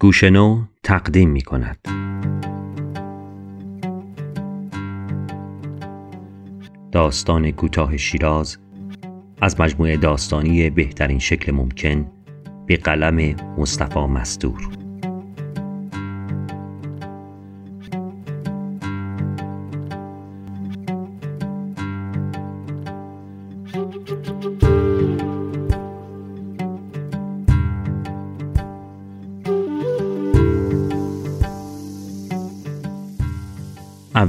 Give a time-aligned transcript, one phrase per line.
[0.00, 1.78] گوشنو تقدیم می کند.
[6.92, 8.58] داستان کوتاه شیراز
[9.40, 12.10] از مجموعه داستانی بهترین شکل ممکن
[12.66, 14.85] به قلم مصطفی مستور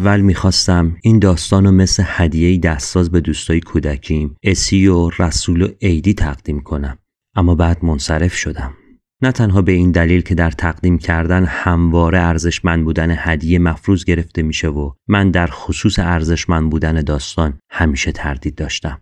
[0.07, 5.67] اول می‌خواستم این داستان رو مثل هدیه دستساز به دوستای کودکیم اسی و رسول و
[5.81, 6.97] عیدی تقدیم کنم.
[7.35, 8.73] اما بعد منصرف شدم.
[9.21, 14.41] نه تنها به این دلیل که در تقدیم کردن همواره ارزشمند بودن هدیه مفروض گرفته
[14.41, 19.01] میشه و من در خصوص ارزشمند بودن داستان همیشه تردید داشتم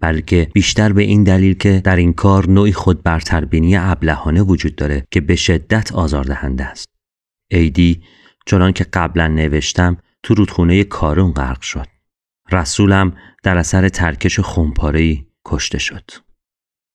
[0.00, 5.04] بلکه بیشتر به این دلیل که در این کار نوعی خود برتربینی ابلهانه وجود داره
[5.10, 6.88] که به شدت آزاردهنده است.
[7.50, 8.02] ایدی
[8.46, 11.86] چنان که قبلا نوشتم تو رودخونه کارون غرق شد.
[12.52, 16.10] رسولم در اثر ترکش خونپاره‌ای کشته شد.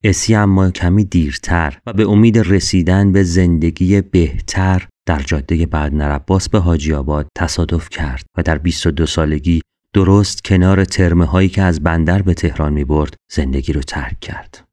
[0.04, 6.50] اسی اما کمی دیرتر و به امید رسیدن به زندگی بهتر در جاده بعد نرباس
[6.50, 9.62] به حاجی آباد تصادف کرد و در 22 سالگی
[9.94, 14.68] درست کنار ترمه هایی که از بندر به تهران می برد زندگی رو ترک کرد.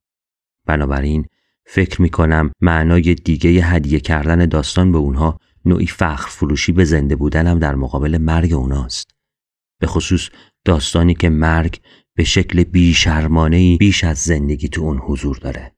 [0.66, 1.26] بنابراین
[1.66, 7.16] فکر می کنم معنای دیگه هدیه کردن داستان به اونها نوعی فخر فروشی به زنده
[7.16, 9.10] بودنم در مقابل مرگ اوناست.
[9.80, 10.28] به خصوص
[10.64, 11.80] داستانی که مرگ
[12.16, 15.72] به شکل بیشرمانه بیش از زندگی تو اون حضور داره.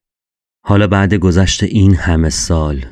[0.65, 2.85] حالا بعد گذشت این همه سال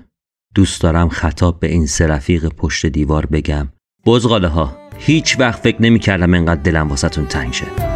[0.54, 3.68] دوست دارم خطاب به این سه رفیق پشت دیوار بگم.
[4.06, 7.93] بزغاله ها هیچ وقت فکر نمی کردم انقدر دلم واسهتون تنگ شه.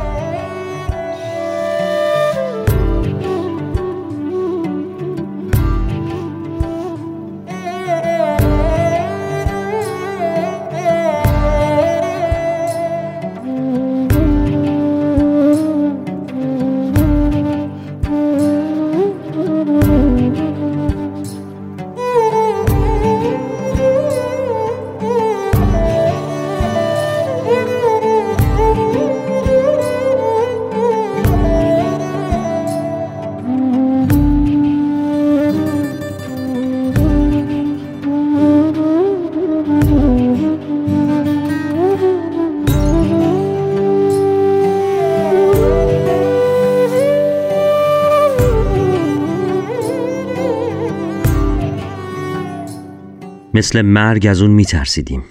[53.58, 55.24] مثل مرگ از اون میترسیدیم.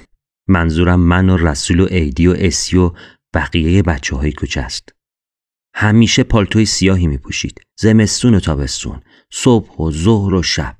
[0.47, 2.91] منظورم من و رسول و عیدی و اسی و
[3.33, 4.89] بقیه بچه های کوچه است.
[5.75, 9.01] همیشه پالتوی سیاهی می پوشید زمستون و تابستون.
[9.31, 10.77] صبح و ظهر و شب.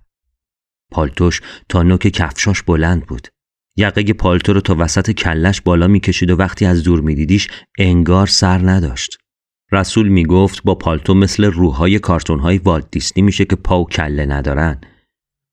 [0.92, 3.28] پالتوش تا نوک کفشاش بلند بود.
[3.78, 7.48] یقه پالتو رو تا وسط کلش بالا می‌کشید و وقتی از دور میدیدیش
[7.80, 9.18] انگار سر نداشت.
[9.72, 14.82] رسول می‌گفت با پالتو مثل روحای کارتونهای والت دیسنی میشه که پا و کله ندارن.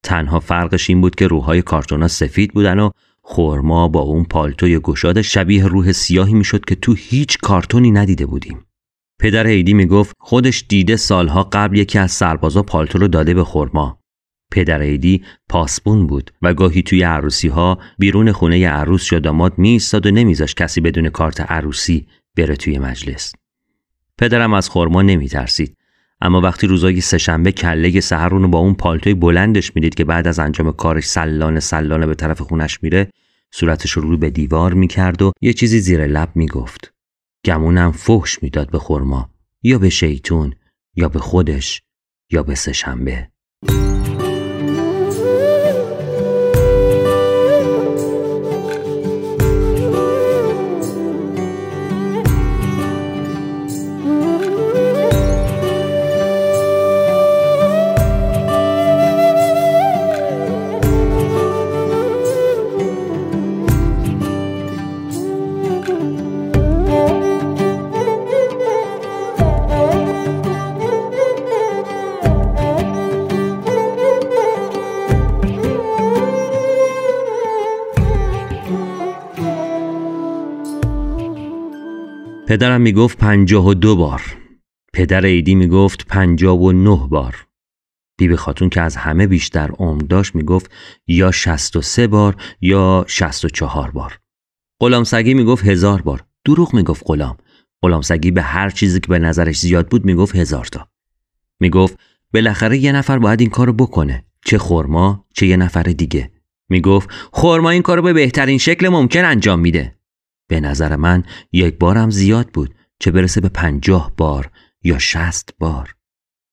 [0.04, 2.90] تنها فرقش این بود که روحای کارتونا سفید بودن و
[3.22, 8.66] خورما با اون پالتوی گشاد شبیه روح سیاهی می‌شد که تو هیچ کارتونی ندیده بودیم.
[9.20, 13.98] پدر عیدی می‌گفت خودش دیده سالها قبل یکی از سربازا پالتو رو داده به خورما.
[14.50, 19.80] پدر عیدی پاسبون بود و گاهی توی عروسی ها بیرون خونه عروس یا داماد می
[19.92, 23.32] و نمیذاش کسی بدون کارت عروسی بره توی مجلس.
[24.18, 25.76] پدرم از خورما نمی ترسید
[26.24, 30.38] اما وقتی روزای سهشنبه کله سحر رو با اون پالتوی بلندش می‌دید که بعد از
[30.38, 33.10] انجام کارش سلانه سلانه به طرف خونش میره
[33.54, 36.92] صورتش رو به دیوار می‌کرد و یه چیزی زیر لب می‌گفت.
[37.44, 39.30] گمونم فحش می‌داد به خورما
[39.62, 40.54] یا به شیطون
[40.96, 41.82] یا به خودش
[42.30, 43.28] یا به سهشنبه.
[82.54, 84.22] پدرم می‌گفت پنجاه و دو بار.
[84.92, 87.46] پدر ایدی می‌گفت پنجاه و نه بار.
[88.18, 90.70] بیبی خاتون که از همه بیشتر عمر داشت می‌گفت
[91.06, 94.18] یا شست و سه بار یا شست و چهار بار.
[94.80, 96.24] غلام سگی می‌گفت هزار بار.
[96.44, 97.36] دروغ می‌گفت غلام.
[97.82, 100.88] غلام سگی به هر چیزی که به نظرش زیاد بود می‌گفت هزار تا.
[101.60, 101.98] می‌گفت
[102.34, 104.24] بالاخره یه نفر باید این کارو بکنه.
[104.44, 106.30] چه خورما چه یه نفر دیگه.
[106.68, 109.94] می‌گفت خورما این کارو به بهترین شکل ممکن انجام میده.
[110.48, 114.50] به نظر من یک بارم زیاد بود چه برسه به پنجاه بار
[114.82, 115.94] یا شست بار.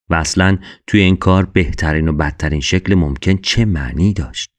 [0.09, 0.57] و اصلا
[0.87, 4.51] توی این کار بهترین و بدترین شکل ممکن چه معنی داشت؟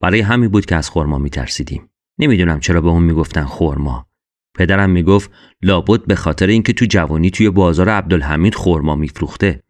[0.00, 1.90] برای همین بود که از خورما میترسیدیم.
[2.18, 4.06] نمی‌دونم چرا به اون می‌گفتن خورما
[4.54, 5.30] پدرم می‌گفت
[5.62, 9.62] لابد به خاطر اینکه تو جوانی توی بازار عبدالحمید خورما میفروخته.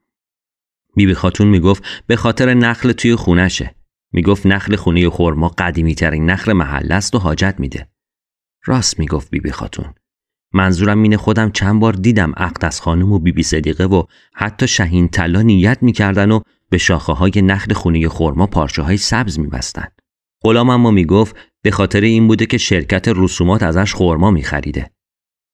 [0.96, 3.74] بیبی خاتون می‌گفت به خاطر نخل توی خونشه
[4.12, 7.88] می‌گفت نخل خونه خورما قدیمی ترین نخل محله است و حاجت میده.
[8.70, 9.94] راست می‌گفت بیبی خاتون.
[10.52, 15.42] منظورم اینه خودم چند بار دیدم اقدس خانم و بیبی صدیقه و حتی شهین طلا
[15.42, 19.88] نیت می‌کردن و به شاخه های نخل خونه خورما پارچه های سبز میبستن.
[20.42, 24.90] غلام اما می‌گفت به خاطر این بوده که شرکت رسومات ازش خورما میخریده.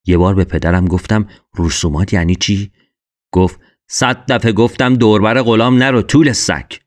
[0.07, 1.27] یه بار به پدرم گفتم
[1.59, 2.73] رسومات یعنی چی؟
[3.33, 6.81] گفت صد دفعه گفتم دوربر غلام نرو طول سک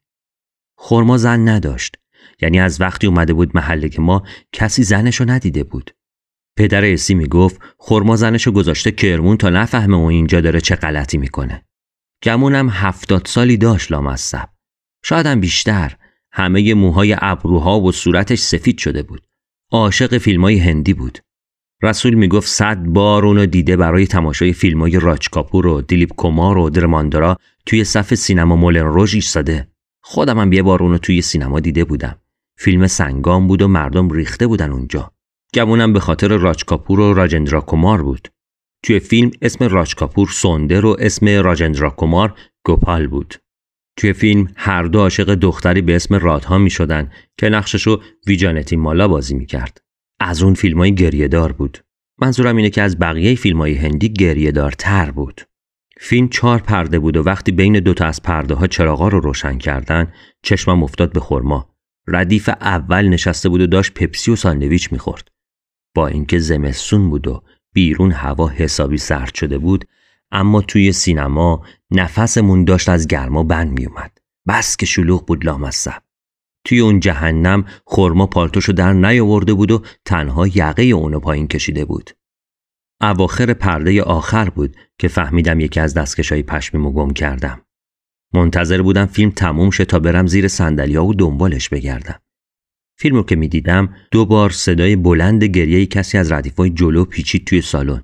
[0.78, 1.96] خورما زن نداشت.
[2.42, 5.92] یعنی از وقتی اومده بود محله که ما کسی زنشو ندیده بود.
[6.60, 11.66] پدر اسی می‌گفت خورما زنشو گذاشته کرمون تا نفهمه او اینجا داره چه غلطی می‌کنه.
[12.24, 14.50] گمونم هفتاد سالی داشت لامصب.
[15.04, 15.96] شایدم بیشتر.
[16.32, 19.22] همه موهای ابروها و صورتش سفید شده بود.
[19.72, 21.20] عاشق فیلم های هندی بود.
[21.84, 26.58] رسول می‌گفت صد بار اونو دیده برای تماشای فیلم های راج کاپور و دیلیپ کومار
[26.58, 29.68] و درماندرا توی صف سینما مولن روژ ایستاده.
[30.02, 32.16] خودم هم یه بار اونو توی سینما دیده بودم.
[32.58, 35.12] فیلم سنگام بود و مردم ریخته بودن اونجا.
[35.54, 38.28] گمونم به خاطر راج کاپور و راجندرا کومار بود
[38.84, 43.36] توی فیلم اسم راج کاپور سوندر و اسم راجندرا کومار گوپال بود
[44.00, 49.08] توی فیلم هر دو عاشق دختری به اسم رادها می شدن که نقششو ویجانتی مالا
[49.08, 49.82] بازی می کرد.
[50.20, 51.78] از اون فیلم های گریه دار بود.
[52.22, 55.42] منظورم اینه که از بقیه فیلم های هندی گریه دار تر بود.
[55.98, 60.14] فیلم چهار پرده بود و وقتی بین دوتا از پرده ها چراغا رو روشن کردن
[60.44, 61.76] چشمم افتاد به خورما.
[62.08, 65.28] ردیف اول نشسته بود و داشت پپسی و ساندویچ می‌خورد.
[65.96, 67.44] با اینکه زمستون بود و
[67.74, 69.86] بیرون هوا حسابی سرد شده بود
[70.32, 76.02] اما توی سینما نفسمون داشت از گرما بند میومد بس که شلوغ بود لامصب.
[76.66, 82.12] توی اون جهنم خورما پالتوشو در نیاورده بود و تنها یقه اونو پایین کشیده بود.
[83.02, 87.62] اواخر پرده آخر بود که فهمیدم یکی از دستکشای پشمیمو گم کردم.
[88.34, 92.20] منتظر بودم فیلم تموم شه تا برم زیر سندلیا و دنبالش بگردم.
[93.02, 97.62] فیلم رو که می‌دیدم دو بار صدای بلند گریه کسی از ردیفای جلو پیچید توی
[97.62, 98.04] سالن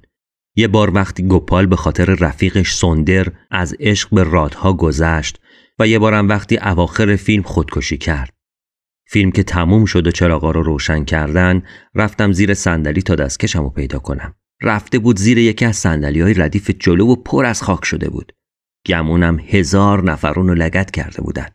[0.56, 5.40] یه بار وقتی گوپال به خاطر رفیقش سوندر از عشق به رادها گذشت
[5.80, 8.34] و یه بارم وقتی اواخر فیلم خودکشی کرد.
[9.08, 11.64] فیلم که تموم شد و چراغا رو روشن کردن
[11.96, 14.34] رفتم زیر صندلی تا دستکشم رو پیدا کنم.
[14.62, 18.32] رفته بود زیر یکی از صندلی های ردیف جلو و پر از خاک شده بود.
[18.86, 21.48] گمونم هزار نفرون رو لگت کرده بودن.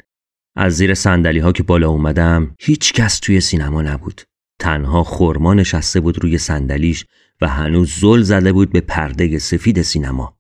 [0.60, 4.22] از زیر صندلی ها که بالا اومدم هیچ کس توی سینما نبود.
[4.58, 7.06] تنها خورما نشسته بود روی صندلیش
[7.40, 10.36] و هنوز زل زده بود به پرده سفید سینما.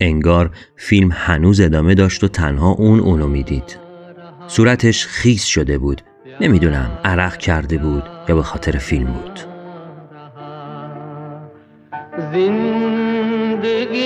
[0.00, 3.78] انگار فیلم هنوز ادامه داشت و تنها اون اونو می‌دید.
[4.48, 6.02] صورتش خیس شده بود.
[6.40, 9.40] نمی‌دونم عرق کرده بود یا به خاطر فیلم بود.
[12.32, 14.00] زندگی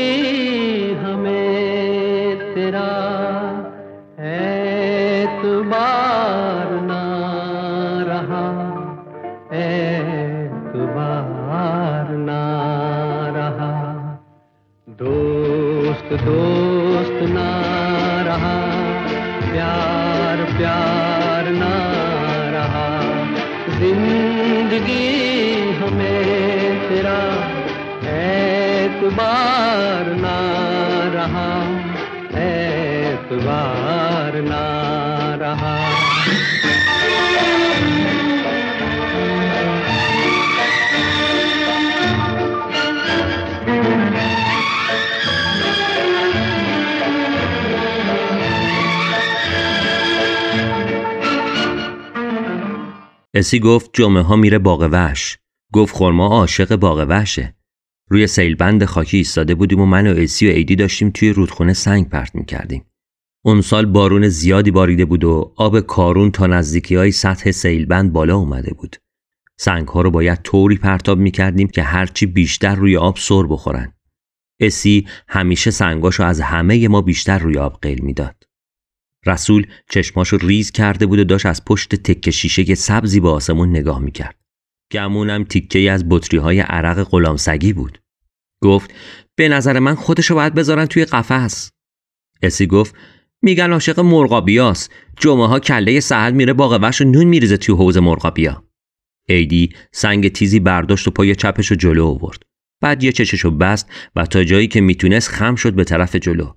[16.16, 17.48] दोस्त ना
[18.22, 18.56] रहा,
[19.52, 21.72] प्यार प्यार ना
[22.50, 22.88] रहा।
[23.78, 25.08] ज़िंदगी
[25.72, 27.18] हमें तेरा
[28.14, 30.38] एतबार ना
[31.14, 31.48] रहा,
[32.44, 34.64] एतबार ना
[35.36, 35.83] रहा।
[53.36, 55.38] اسی گفت جمعه ها میره باغ وحش.
[55.72, 57.54] گفت خورما عاشق باغ وحشه.
[58.10, 62.08] روی سیلبند خاکی ایستاده بودیم و من و اسی و ایدی داشتیم توی رودخونه سنگ
[62.08, 62.84] پرت می‌کردیم.
[63.44, 68.36] اون سال بارون زیادی باریده بود و آب کارون تا نزدیکی های سطح سیلبند بالا
[68.36, 68.96] اومده بود.
[69.58, 73.92] سنگ ها رو باید طوری پرتاب می‌کردیم که هرچی بیشتر روی آب سر بخورن.
[74.60, 78.43] اسی همیشه سنگاشو از همه ما بیشتر روی آب قیل می‌داد.
[79.26, 83.98] رسول چشماشو ریز کرده بود و داشت از پشت تکه شیشه سبزی به آسمون نگاه
[83.98, 84.36] می‌کرد.
[84.92, 87.98] گمونم تیکه از بطری های عرق غلامسگی بود.
[88.62, 88.94] گفت
[89.36, 91.70] به نظر من خودشو باید بذارن توی قفس.
[92.42, 92.94] اسی گفت
[93.42, 97.98] میگن عاشق مرغابیاست جمعه ها کله سهل میره باغ وش و نون میریزه توی حوز
[97.98, 98.64] مرغابیا
[99.28, 102.42] ایدی سنگ تیزی برداشت و پای چپش جلو آورد
[102.80, 106.52] بعد یه چششو بست و تا جایی که می‌تونست خم شد به طرف جلو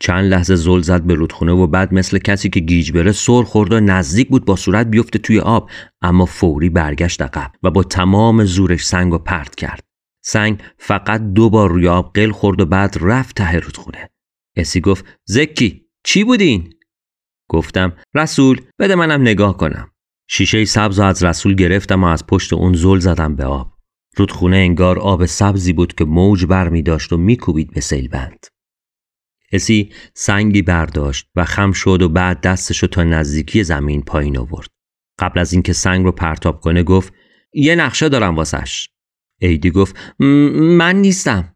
[0.00, 3.72] چند لحظه زل زد به رودخونه و بعد مثل کسی که گیج بره سر خورد
[3.72, 5.70] و نزدیک بود با صورت بیفته توی آب
[6.02, 9.84] اما فوری برگشت عقب و با تمام زورش سنگ و پرت کرد.
[10.24, 14.10] سنگ فقط دو بار روی آب قل خورد و بعد رفت ته رودخونه.
[14.56, 16.74] اسی گفت زکی چی بودین؟
[17.48, 19.90] گفتم رسول بده منم نگاه کنم.
[20.28, 23.72] شیشه سبز از رسول گرفتم و از پشت اون زل زدم به آب.
[24.16, 28.46] رودخونه انگار آب سبزی بود که موج بر می داشت و میکوبید به سیلبند.
[29.54, 34.68] اسی سنگی برداشت و خم شد و بعد دستشو تا نزدیکی زمین پایین آورد.
[35.18, 37.12] قبل از اینکه سنگ رو پرتاب کنه گفت
[37.52, 38.88] یه نقشه دارم واسش.
[39.40, 41.54] ایدی گفت من نیستم.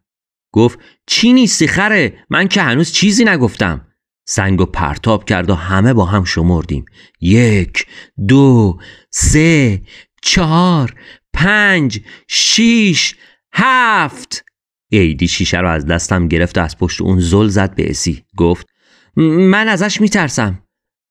[0.53, 3.87] گفت چی نیستی خره من که هنوز چیزی نگفتم.
[4.27, 6.85] سنگ رو پرتاب کرد و همه با هم شمردیم.
[7.21, 7.85] یک،
[8.27, 8.79] دو،
[9.09, 9.81] سه،
[10.21, 10.95] چهار،
[11.33, 13.15] پنج، شیش،
[13.53, 14.45] هفت
[14.89, 18.23] ایدی شیشه رو از دستم گرفت و از پشت اون زل زد به اسی.
[18.37, 18.67] گفت
[19.15, 20.63] من ازش میترسم.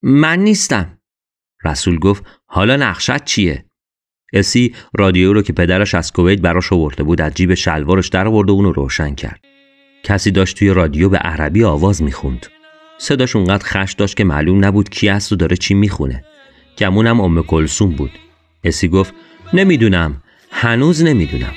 [0.02, 0.98] من نیستم.
[1.64, 3.64] رسول گفت حالا نقشت چیه؟
[4.32, 8.50] اسی رادیو رو که پدرش از کویت براش آورده بود از جیب شلوارش در آورد
[8.50, 9.44] و اونو روشن کرد.
[10.02, 12.46] کسی داشت توی رادیو به عربی آواز می‌خوند.
[12.98, 16.24] صداش اونقدر خش داشت که معلوم نبود کی است و داره چی می‌خونه.
[16.78, 18.12] گمونم ام کلسوم بود.
[18.64, 19.14] اسی گفت
[19.52, 20.22] نمی‌دونم.
[20.50, 21.52] هنوز نمی‌دونم.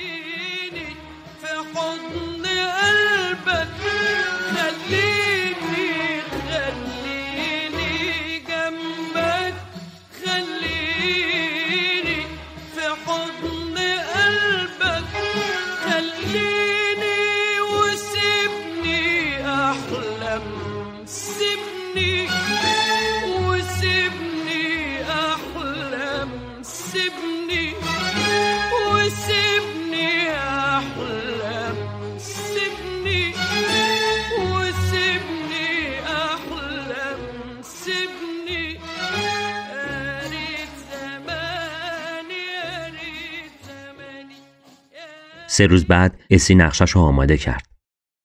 [45.52, 47.66] سه روز بعد اسی نقشش رو آماده کرد.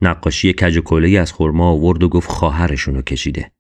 [0.02, 3.52] نقاشی کج و از خرما آورد و گفت خواهرشونو کشیده.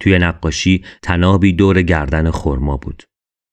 [0.00, 3.02] توی نقاشی تنابی دور گردن خرما بود.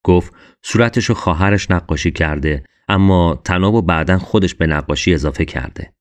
[0.03, 0.33] گفت
[0.63, 5.93] صورتشو خواهرش نقاشی کرده اما تناب و بعدا خودش به نقاشی اضافه کرده.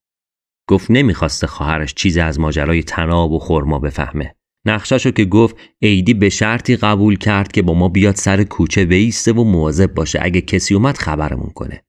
[0.69, 4.35] گفت نمی‌خواسته خواهرش چیزی از ماجرای تناب و خرما بفهمه.
[4.67, 9.33] نقششو که گفت ایدی به شرطی قبول کرد که با ما بیاد سر کوچه بیسته
[9.33, 11.86] و مواظب باشه اگه کسی اومد خبرمون کنه.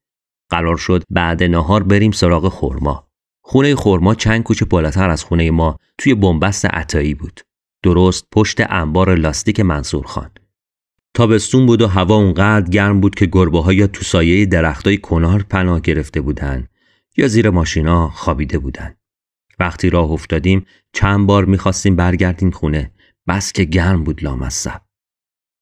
[0.49, 3.07] قرار شد بعد نهار بریم سراغ خورما.
[3.41, 7.41] خونه خورما چند کوچه بالاتر از خونه ما توی بنبست عطایی بود.
[7.83, 10.31] درست پشت انبار لاستیک منصور خان.
[11.13, 15.43] تابستون بود و هوا اونقدر گرم بود که گربه ها یا تو سایه درختای کنار
[15.49, 16.67] پناه گرفته بودن
[17.17, 18.95] یا زیر ماشینا خوابیده بودن.
[19.59, 22.91] وقتی راه افتادیم چند بار می‌خواستیم برگردیم خونه
[23.27, 24.81] بس که گرم بود لامصب.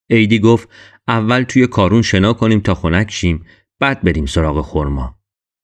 [0.10, 0.70] ایدی گفت
[1.08, 3.46] اول توی کارون شنا کنیم تا خنک شیم
[3.79, 5.15] بعد بریم سراغ خورما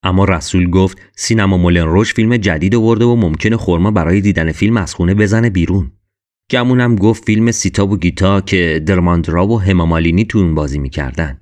[0.03, 4.77] اما رسول گفت سینما مولن روش فیلم جدید آورده و ممکنه خورما برای دیدن فیلم
[4.77, 5.91] از خونه بزنه بیرون.
[6.51, 11.39] گمونم گفت فیلم سیتا و گیتا که درماندرا و همامالینی تو اون بازی می‌کردن.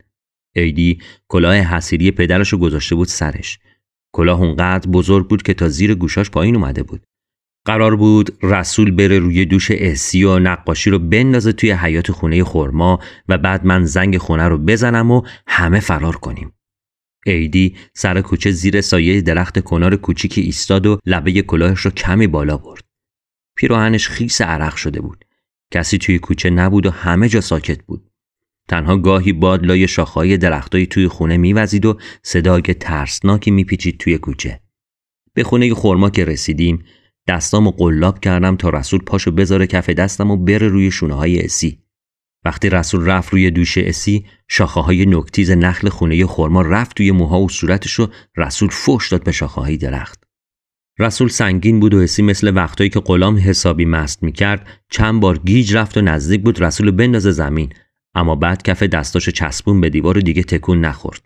[0.56, 3.60] ایدی کلاه حسیری پدرشو گذاشته بود سرش.
[4.16, 7.04] کلاه اونقدر بزرگ بود که تا زیر گوشاش پایین اومده بود.
[7.66, 13.00] قرار بود رسول بره روی دوش اسی و نقاشی رو بندازه توی حیات خونه خورما
[13.30, 16.54] و بعد من زنگ خونه رو بزنم و همه فرار کنیم.
[17.26, 22.58] ایدی سر کوچه زیر سایه درخت کنار کوچیکی ایستاد و لبه کلاهش رو کمی بالا
[22.58, 22.84] برد.
[23.56, 25.26] پیراهنش خیس عرق شده بود.
[25.72, 28.10] کسی توی کوچه نبود و همه جا ساکت بود.
[28.68, 34.60] تنها گاهی باد لای شاخهای درختایی توی خونه میوزید و صدای ترسناکی میپیچید توی کوچه.
[35.34, 36.84] به خونه خورما که رسیدیم
[37.28, 41.80] دستامو قلاب کردم تا رسول پاشو بذاره کف دستم و بره روی شونه های اسی.
[42.46, 47.40] وقتی رسول رفت روی دوشه اسی شاخه های نکتیز نخل خونه خورما رفت توی موها
[47.40, 48.00] و صورتش
[48.38, 50.24] رسول فوش داد به شاخه های درخت.
[51.00, 55.76] رسول سنگین بود و اسی مثل وقتایی که غلام حسابی مست می‌کرد چند بار گیج
[55.76, 57.74] رفت و نزدیک بود رسول بندازه زمین.
[58.16, 61.22] اما بعد کف دستاشو چسبون به دیوار و دیگه تکون نخورد.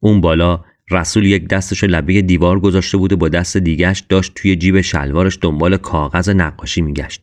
[0.00, 4.56] اون بالا رسول یک دستشو لبه دیوار گذاشته بود و با دست دیگهش داشت توی
[4.56, 7.22] جیب شلوارش دنبال کاغذ نقاشی میگشت.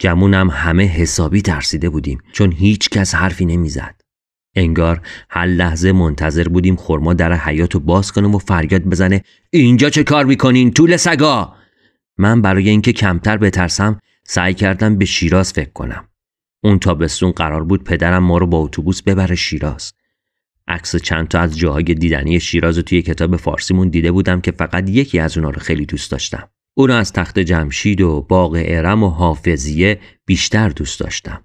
[0.00, 4.00] گمونم همه حسابی ترسیده بودیم چون هیچ کس حرفی نمی‌زد.
[4.54, 5.00] انگار
[5.30, 10.04] هر لحظه منتظر بودیم خورما در حیات رو باز کنم و فریاد بزنه اینجا چه
[10.04, 11.54] کار می‌کنین طول سگا؟
[12.18, 16.08] من برای اینکه کمتر بترسم سعی کردم به شیراز فکر کنم.
[16.64, 19.92] اون تابستون قرار بود پدرم ما رو با اتوبوس ببره شیراز.
[20.68, 24.90] عکس چند تا از جاهای دیدنی شیراز رو توی کتاب فارسیمون دیده بودم که فقط
[24.90, 26.48] یکی از اونا رو خیلی دوست داشتم.
[26.78, 31.44] اون از تخت جمشید و باغ ارم و حافظیه بیشتر دوست داشتم.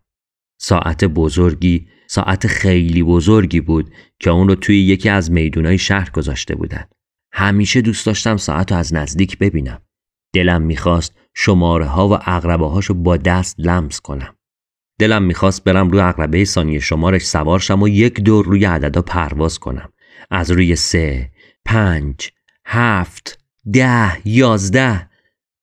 [0.62, 6.56] ساعت بزرگی ساعت خیلی بزرگی بود که اون رو توی یکی از میدونای شهر گذاشته
[6.56, 6.84] بودن.
[7.32, 9.82] همیشه دوست داشتم ساعت رو از نزدیک ببینم.
[10.34, 14.36] دلم می‌خواست شماره ها و اقربه هاشو با دست لمس کنم.
[15.00, 19.90] دلم می‌خواست برم روی اقربه ثانیه شمارش سوارشم و یک دور روی عددا پرواز کنم.
[20.32, 21.32] از روی سه
[21.66, 22.30] پنج
[22.66, 23.40] هفت
[23.74, 25.13] ده یازده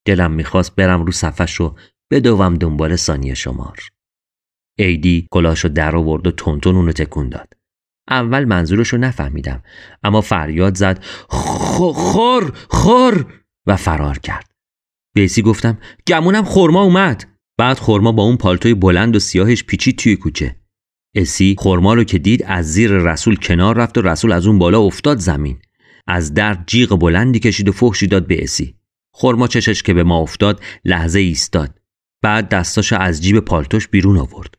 [0.06, 1.76] دلم می‌خواست برم رو صفش رو
[2.10, 3.78] بدوم دنبال ثانیه شمار.
[4.78, 7.54] ایدی کلاشو در آورد و تونتون اونو تکون داد.
[8.10, 9.62] اول منظورشو نفهمیدم
[10.02, 13.34] اما فریاد زد خور خور!
[13.66, 14.50] و فرار کرد.
[15.14, 17.24] بیسی گفتم گمونم خورما اومد.
[17.58, 20.56] بعد خورما با اون پالتوی بلند و سیاهش پیچید توی کوچه.
[21.14, 24.80] اسی خورما رو که دید از زیر رسول کنار رفت و رسول از اون بالا
[24.80, 25.58] افتاد زمین.
[26.06, 28.79] از در جیغ بلندی کشید و فحشی داد به اسی
[29.12, 31.70] خورما چشش که به ما افتاد لحظه ایستاد.
[32.22, 34.54] بعد دستاشو از جیب پالتوش بیرون آورد.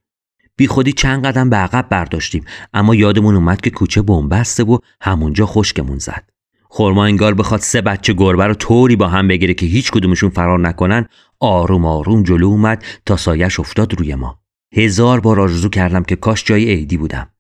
[0.58, 5.46] بی خودی چند قدم به عقب برداشتیم اما یادمون اومد که کوچه بنبسته و همونجا
[5.46, 6.30] خشکمون زد.
[6.64, 10.60] خورما انگار بخواد سه بچه گربه رو طوری با هم بگیره که هیچ کدومشون فرار
[10.60, 11.06] نکنن
[11.40, 14.40] آروم آروم جلو اومد تا سایش افتاد روی ما.
[14.74, 17.32] هزار بار آرزو کردم که کاش جای عیدی بودم.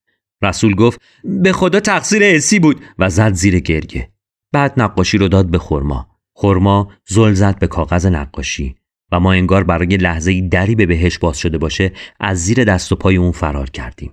[0.41, 4.11] رسول گفت به خدا تقصیر اسی بود و زد زیر گرگه
[4.51, 8.75] بعد نقاشی رو داد به خورما خورما زل زد به کاغذ نقاشی
[9.11, 12.95] و ما انگار برای لحظه دری به بهش باز شده باشه از زیر دست و
[12.95, 14.11] پای اون فرار کردیم.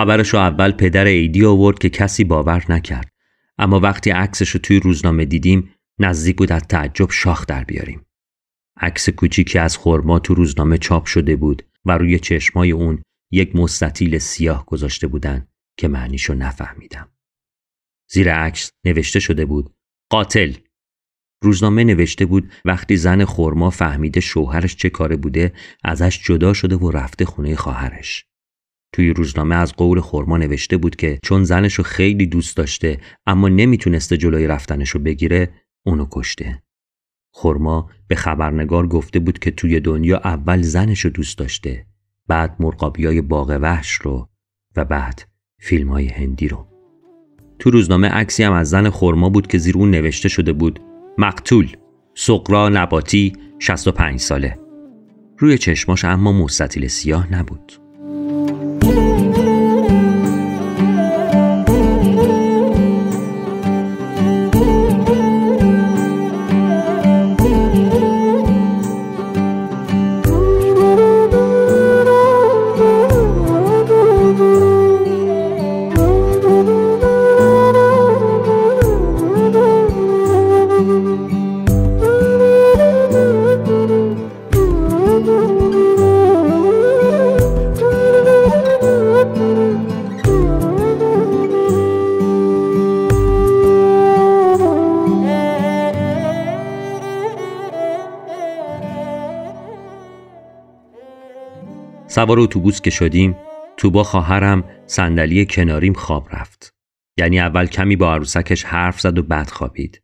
[0.00, 3.12] خبرش رو اول پدر ایدی آورد که کسی باور نکرد.
[3.58, 8.06] اما وقتی عکسش رو توی روزنامه دیدیم نزدیک بود از تعجب شاخ در بیاریم.
[8.76, 14.18] عکس کوچیکی از خرما تو روزنامه چاپ شده بود و روی چشمای اون یک مستطیل
[14.18, 17.08] سیاه گذاشته بودن که معنیشو نفهمیدم.
[18.10, 19.74] زیر عکس نوشته شده بود
[20.10, 20.52] قاتل.
[21.42, 25.52] روزنامه نوشته بود وقتی زن خرما فهمیده شوهرش چه کاره بوده
[25.84, 28.29] ازش جدا شده و رفته خونه خواهرش.
[28.92, 34.16] توی روزنامه از قول خورما نوشته بود که چون زنشو خیلی دوست داشته اما نمی‌تونسته
[34.16, 35.50] جلوی رفتنشو بگیره
[35.86, 36.62] اونو کشته.
[37.32, 41.86] خورما به خبرنگار گفته بود که توی دنیا اول زنشو دوست داشته
[42.26, 44.28] بعد مرقابیای باغ وحش رو
[44.76, 45.22] و بعد
[45.58, 46.66] فیلم های هندی رو.
[47.58, 50.80] تو روزنامه عکسی هم از زن خورما بود که زیر اون نوشته شده بود
[51.18, 51.76] مقتول
[52.14, 54.58] سقرا نباتی 65 ساله
[55.38, 57.72] روی چشماش اما مستطیل سیاه نبود
[102.20, 103.36] سوار اتوبوس که شدیم
[103.76, 106.74] تو با خواهرم صندلی کناریم خواب رفت.
[107.18, 110.02] یعنی اول کمی با عروسکش حرف زد و بعد خوابید.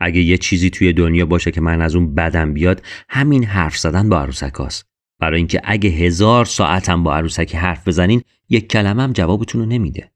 [0.00, 4.08] اگه یه چیزی توی دنیا باشه که من از اون بدم بیاد همین حرف زدن
[4.08, 4.86] با عروسکاست
[5.20, 10.12] برای اینکه اگه هزار ساعتم با عروسکی حرف بزنین یک کلمم جوابتون رو نمیده.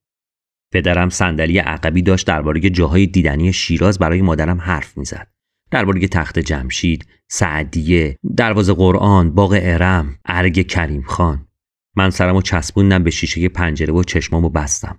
[0.72, 5.35] پدرم صندلی عقبی داشت درباره جاهای دیدنی شیراز برای مادرم حرف می‌زد.
[5.70, 11.48] درباره تخت جمشید، سعدیه، دروازه قرآن، باغ ارم، ارگ کریم خان.
[11.96, 14.98] من سرمو چسبوندم به شیشه پنجره و چشمامو بستم.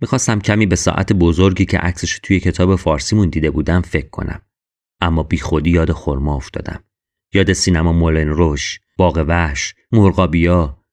[0.00, 4.42] می‌خواستم کمی به ساعت بزرگی که عکسش توی کتاب فارسیمون دیده بودم فکر کنم.
[5.00, 6.84] اما بی خودی یاد خرما افتادم.
[7.34, 10.84] یاد سینما مولن روش، باغ وحش، مرغابیا.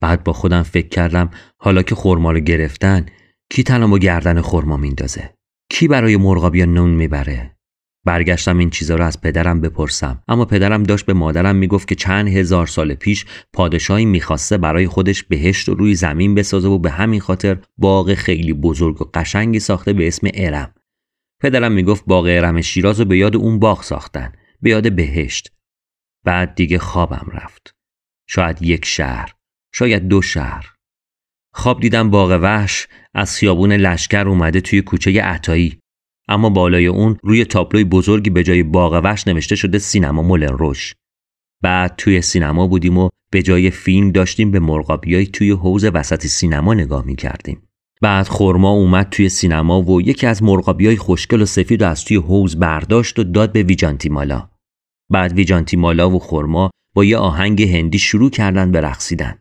[0.00, 3.06] بعد با خودم فکر کردم حالا که خرما رو گرفتن
[3.50, 5.34] کی تنمو گردن خرما میندازه
[5.70, 7.53] کی برای مرغابیا نون می‌بره
[8.04, 10.22] برگشتم این چیزا رو از پدرم بپرسم.
[10.28, 15.22] اما پدرم داشت به مادرم می‌گفت که چند هزار سال پیش پادشاهی می‌خواسته برای خودش
[15.22, 19.92] بهشت رو روی زمین بسازه و به همین خاطر باغ خیلی بزرگ و قشنگی ساخته
[19.92, 20.74] به اسم ارم.
[21.40, 25.52] پدرم می‌گفت باغ ارم شیراز رو به یاد اون باغ ساختن به یاد بهشت.
[26.24, 27.74] بعد دیگه خوابم رفت.
[28.26, 29.34] شاید یک شهر
[29.72, 30.70] شاید دو شهر.
[31.54, 35.78] خواب دیدم باغ وحش از خیابون لشکر اومده توی کوچه عطایی.
[36.28, 40.94] اما بالای اون روی تابلوی بزرگی به جای باغ وحش نوشته شده سینما مولن روش
[41.64, 46.74] بعد توی سینما بودیم و به جای فیلم داشتیم به مرغابیای توی حوز وسط سینما
[46.74, 47.62] نگاه می کردیم.
[48.02, 52.16] بعد خورما اومد توی سینما و یکی از مرغابیای خوشگل و سفید رو از توی
[52.16, 54.48] حوز برداشت و داد به ویجانتی مالا.
[55.10, 59.38] بعد ویجانتی مالا و خورما با یه آهنگ هندی شروع کردن به رقصیدن.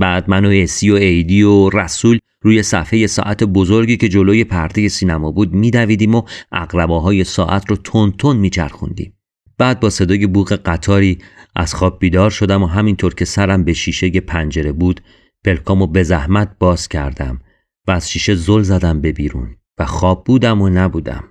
[0.00, 4.88] بعد من و اسی و ایدی و رسول روی صفحه ساعت بزرگی که جلوی پرده
[4.88, 9.12] سینما بود میدویدیم و اقرباهای ساعت رو تون تون میچرخوندیم.
[9.58, 11.18] بعد با صدای بوق قطاری
[11.56, 15.00] از خواب بیدار شدم و همینطور که سرم به شیشه پنجره بود
[15.44, 17.40] پلکامو به زحمت باز کردم
[17.86, 21.24] و از شیشه زل زدم به بیرون و خواب بودم و نبودم.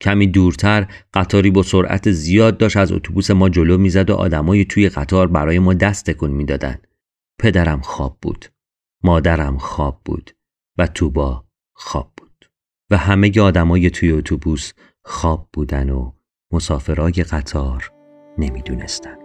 [0.00, 4.88] کمی دورتر قطاری با سرعت زیاد داشت از اتوبوس ما جلو می‌زد و آدمای توی
[4.88, 6.86] قطار برای ما دست تکون می‌دادند.
[7.38, 8.46] پدرم خواب بود
[9.04, 10.30] مادرم خواب بود
[10.78, 11.44] و توبا
[11.74, 12.50] خواب بود
[12.90, 14.72] و همه آدمای توی اتوبوس
[15.04, 16.12] خواب بودن و
[16.52, 17.92] مسافرای قطار
[18.38, 19.16] نمی‌دونستن.